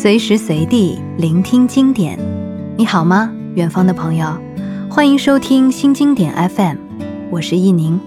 [0.00, 2.16] 随时随地聆听经典，
[2.76, 4.40] 你好吗，远方的朋友？
[4.88, 6.76] 欢迎收听新经典 FM，
[7.32, 7.98] 我是易宁。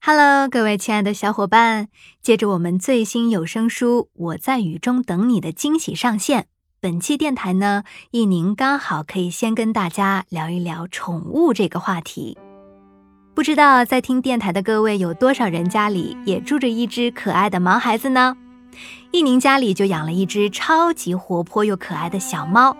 [0.00, 1.88] Hello，各位亲爱的小伙伴，
[2.22, 6.46] 借着我们最新有声书《我在雨中等你》的惊喜上线，
[6.80, 12.38] 本期电台呢，易宁刚好可以先跟大家聊一聊宠物这个话题。
[13.34, 18.34] 不知道在听电台的各位有多少人家里也住着一只可爱的毛孩子呢？
[19.10, 22.76] 一宁家里就养了一只超级活泼又可爱的小猫，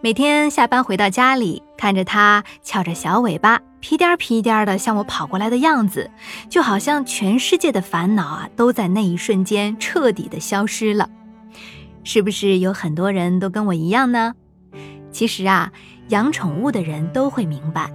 [0.00, 6.10] 每天下班回到家里，看着它翘着小尾巴，屁颠儿屁颠儿的向我跑过来的样子，
[6.50, 11.08] 就好像全世界的烦恼啊都在那一瞬间彻底的消失了。
[12.04, 14.34] 是不是有很多人都跟我一样呢？
[15.10, 15.72] 其实啊，
[16.08, 17.90] 养宠物的人都会明白，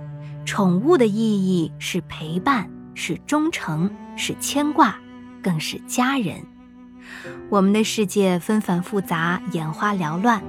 [0.45, 4.97] 宠物的意义是陪伴，是忠诚，是牵挂，
[5.43, 6.35] 更是家人。
[7.49, 10.41] 我们的世界纷繁复杂，眼花缭乱，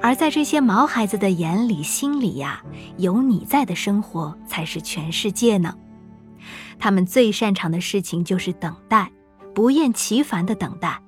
[0.00, 2.62] 而在这些毛孩子的眼里、心里呀，
[2.96, 5.74] 有你在的生活才是全世界呢。
[6.78, 9.10] 他们最擅长的事情就是等待，
[9.54, 11.00] 不厌其烦的等待，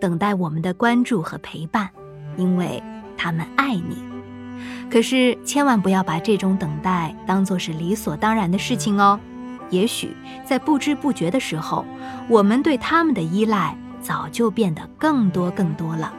[0.00, 1.90] 等待我们的关注和陪伴，
[2.36, 2.82] 因为
[3.16, 3.96] 他们爱你。
[4.90, 9.18] 可是千万不要把这种等待当作是理所当然的事情哦。
[9.70, 11.84] 也许在不知不觉的时候，
[12.28, 13.76] 我们对他们的依赖。
[14.06, 16.12] 早就变得更多更多了。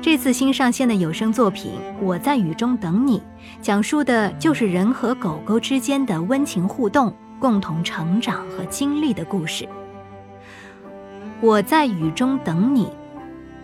[0.00, 3.18] 这次新上线的有声作品《我在雨中等你》，
[3.60, 9.68] 讲述的就是人和狗狗之间的温情互动、共同成长和经历的故事。
[11.42, 12.88] 我在雨中等你，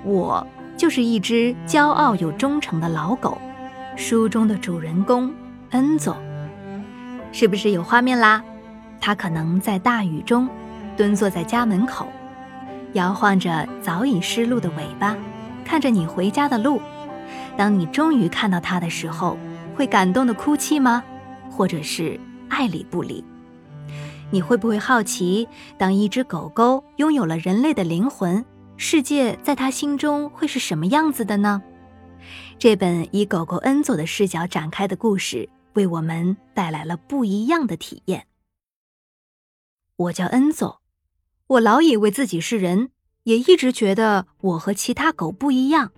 [0.05, 3.39] 我就是一只骄傲又忠诚的老狗，
[3.97, 5.33] 书中的主人公
[5.71, 6.17] 恩佐，
[7.33, 8.43] 是不是有画面啦？
[9.01, 10.49] 他可能在大雨中
[10.97, 12.07] 蹲坐在家门口。
[12.95, 15.17] 摇晃着早已失路的尾巴，
[15.65, 16.81] 看着你回家的路。
[17.57, 19.37] 当你终于看到它的时候，
[19.75, 21.03] 会感动的哭泣吗？
[21.51, 23.25] 或者是爱理不理？
[24.31, 28.45] 你会不会好奇，当一只狗狗拥有了人类的灵魂，
[28.77, 31.63] 世界在它心中会是什么样子的呢？
[32.59, 38.27] 这本以狗狗恩佐的视角展开的故事，为我们带来了不一样的体验。
[39.97, 40.84] 我叫恩佐。
[41.47, 42.89] 我老以为自己是人，
[43.25, 45.93] 也一直觉得我和其他狗不一样。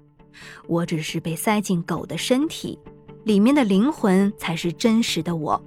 [0.66, 2.76] 我只是被塞进狗的身体，
[3.22, 5.62] 里面的灵魂才是真实的我。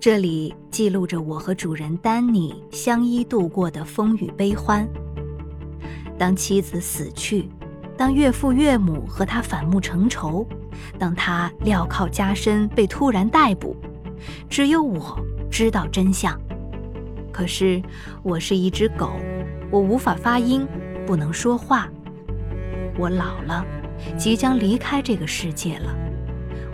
[0.00, 4.86] 这里记录着我和主人丹尼相依度过的风雨悲欢。
[6.18, 7.48] 当妻子死去，
[7.96, 10.44] 当岳父岳母和他反目成仇，
[10.98, 13.76] 当他镣铐加身被突然逮捕，
[14.50, 15.16] 只有我
[15.48, 16.38] 知道真相。
[17.36, 17.82] 可是，
[18.22, 19.20] 我是一只狗，
[19.70, 20.66] 我无法发音，
[21.06, 21.86] 不能说话。
[22.96, 23.62] 我老了，
[24.16, 25.94] 即将离开这个世界了。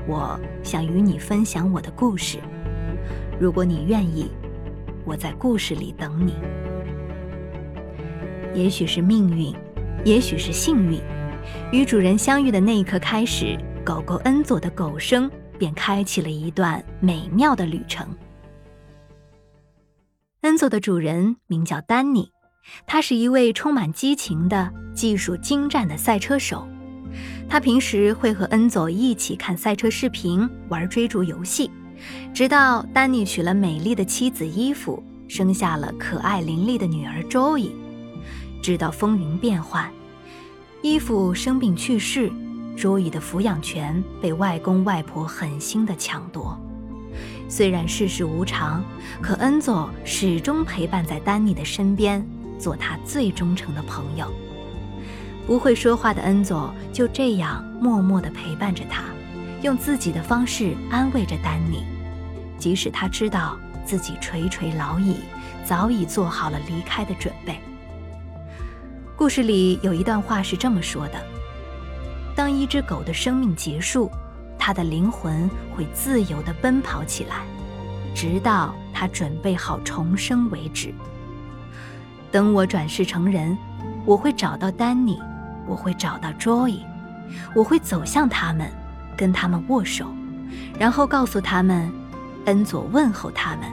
[0.06, 2.38] 我想与你分享我的故事。
[3.40, 4.30] 如果你愿意，
[5.04, 6.36] 我在故事里等你。
[8.54, 9.52] 也许是命运，
[10.04, 11.00] 也许是幸运，
[11.72, 18.06] 与主人相遇的那一刻开始，狗狗恩佐的狗生便开启了一段美妙的旅程。
[20.42, 22.32] 恩佐的主人名叫丹尼，
[22.84, 26.66] 他是一位充满激情的、技术精湛的赛车手。
[27.48, 31.70] 他平时会和恩佐一起看赛车视频、玩追逐游戏，
[32.34, 37.70] 直到丹尼娶了美丽的妻子伊芙，生下了可爱伶俐的女儿 Joey。
[38.60, 39.88] 直到风云变幻，
[40.82, 42.28] 伊芙生病去世
[42.76, 46.60] ，Joey 的抚养权被外公外婆狠心的抢夺。
[47.52, 48.82] 虽然世事无常，
[49.20, 52.26] 可恩佐始终陪伴在丹尼的身边，
[52.58, 54.26] 做他最忠诚的朋友。
[55.46, 59.02] 不会说话的恩佐就这样默默地陪伴着他，
[59.60, 61.84] 用自己的方式安慰着丹尼，
[62.56, 65.16] 即使他知道自己垂垂老矣，
[65.62, 67.60] 早已做好了离开的准备。
[69.14, 71.22] 故事里有一段话是这么说的
[72.34, 74.10] ：“当一只狗的生命结束。”
[74.64, 77.44] 它的灵魂会自由地奔跑起来，
[78.14, 80.92] 直到他准备好重生为止。
[82.30, 83.56] 等我转世成人，
[84.04, 85.20] 我会找到丹尼，
[85.66, 86.80] 我会找到 Joy，
[87.54, 88.70] 我会走向他们，
[89.16, 90.06] 跟他们握手，
[90.78, 91.92] 然后告诉他们，
[92.46, 93.68] 恩佐问候他们，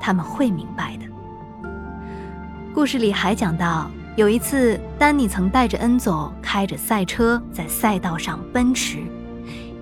[0.00, 1.04] 他们会明白的。
[2.74, 8.98] 故事里还讲到，有一次，丹尼曾带着恩佐开着赛车在赛道上奔驰。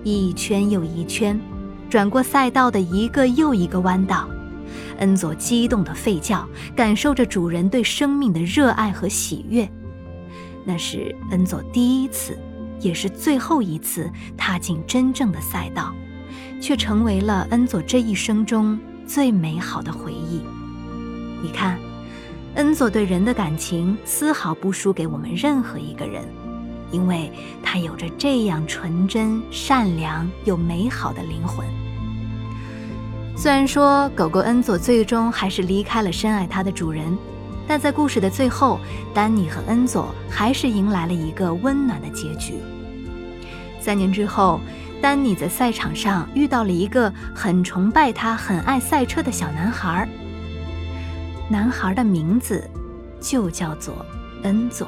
[0.03, 1.39] 一圈又一圈，
[1.89, 4.27] 转过赛道的一个又一个弯道，
[4.99, 9.67] 恩佐激动的吠叫，感受着主人对生命的热爱和喜悦。
[10.65, 12.37] 那是恩佐第一次，
[12.81, 15.93] 也是最后一次踏进真正的赛道，
[16.61, 20.41] 却成为了恩佐这一生中最美好的回忆。
[21.41, 21.79] 你看，
[22.55, 26.25] 恩佐对人的感情丝毫不输给我们任何一个人，
[26.91, 27.31] 因为
[27.63, 31.65] 他有着这样纯真、善良又美好的灵魂。
[33.35, 37.17] 虽然说狗狗恩佐最终还是离开了深爱它的主人。
[37.69, 38.79] 但在故事的最后，
[39.13, 42.53] 丹尼和恩佐还是迎来了一个温暖的结局。
[43.81, 44.61] 三年之后，
[45.01, 50.07] 丹尼在赛场上遇到了一个很崇拜他、很爱赛车的小男孩。
[51.49, 52.65] 男孩的名字
[53.19, 53.93] 就叫做
[54.43, 54.87] 恩佐。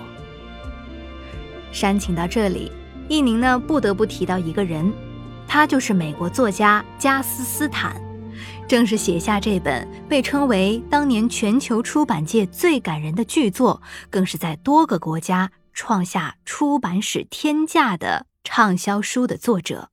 [1.72, 2.72] 煽情到这里，
[3.08, 4.92] 易宁呢不得不提到一个人，
[5.48, 8.02] 他就是美国作家加斯斯坦。
[8.68, 13.82] 正是写下这本被称为当年全球出版界最感人的巨作，
[14.12, 19.90] 更是在多个国家创下出版史天价的畅销书的作者。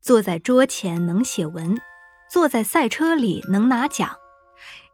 [0.00, 1.78] 坐在桌前能写文，
[2.30, 4.16] 坐在赛车里能拿奖，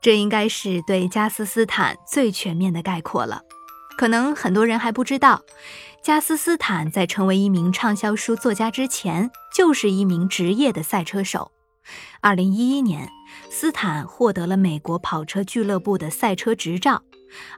[0.01, 3.43] 这应该是对加斯斯坦最全面的概括了。
[3.97, 5.43] 可能很多人还不知道，
[6.03, 11.51] 加斯斯坦在成为一名畅销书作家之前，就是一名职业的赛车手。
[12.21, 13.09] 二零一一年，
[13.49, 17.03] 斯坦获得了美国跑车俱乐部的赛车执照。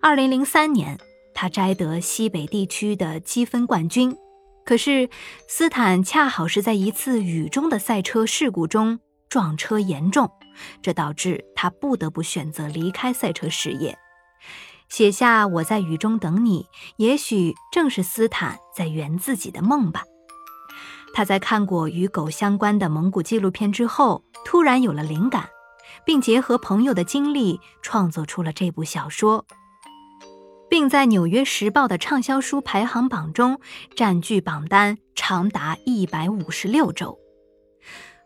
[0.00, 0.98] 二零零三年，
[1.34, 4.16] 他摘得西北地区的积分冠军。
[4.64, 5.08] 可是，
[5.48, 10.30] 斯坦恰好是在一次雨中的赛车事故中撞车严重，
[10.82, 13.98] 这导致他不得不选择离开赛车事业。
[14.88, 16.62] 写下《我在雨中等你》，
[16.96, 20.02] 也许正是斯坦在圆自己的梦吧。
[21.14, 25.48] 他在看过与狗相关的蒙古纪录片之后，突然有了灵感，
[26.04, 29.46] 并结合朋友的经历创作出了这部小说，
[30.68, 33.60] 并在《纽约时报》的畅销书排行榜中
[33.94, 37.18] 占据榜单长达一百五十六周。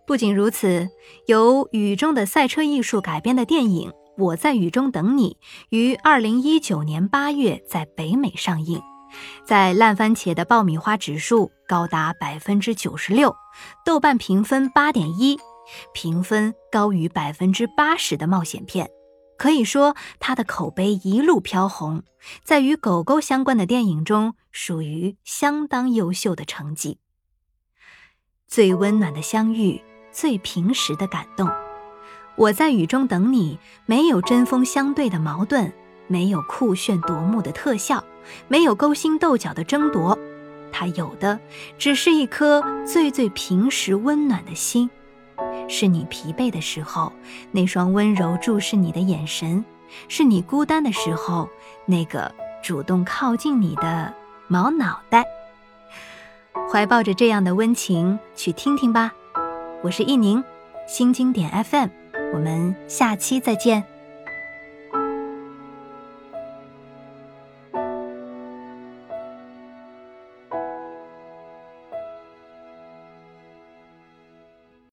[0.06, 0.88] 不仅如此，
[1.26, 5.38] 由雨中的赛车艺术改编的电影《我在雨中等你》
[5.70, 8.82] 于二零一九年八月在北美上映。
[9.44, 13.35] 在烂番茄的爆米花指数高达百分之九十六，
[13.85, 15.38] 豆瓣评分八点一，
[15.93, 18.88] 评分高于百分之八十的冒险片，
[19.37, 22.03] 可以说它的口碑一路飘红，
[22.43, 26.99] 在与狗狗相关的电影中属于相当优秀的成绩。
[28.49, 31.47] 最温暖的相遇，最平实的感动。
[32.43, 33.56] 我在雨中等你，
[33.87, 35.73] 没有针锋相对的矛盾。
[36.09, 38.03] 没有酷炫夺目的特效，
[38.49, 40.19] 没有勾心斗角的争夺，
[40.73, 41.39] 它有的
[41.79, 44.91] 只是一颗最最平实温暖的心，
[45.69, 47.12] 是你疲惫的时候
[47.53, 49.65] 那双温柔注视你的眼神，
[50.09, 51.49] 是你孤单的时候
[51.87, 54.12] 那个主动靠近你的
[54.49, 55.25] 毛脑袋。
[56.71, 59.15] 怀抱着这样的温情去听听吧，
[59.83, 60.43] 我是易宁，
[60.89, 61.89] 新经典 FM，
[62.32, 63.92] 我们下期再见。